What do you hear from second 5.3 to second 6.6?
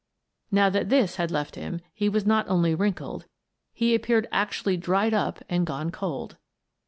and gone cold.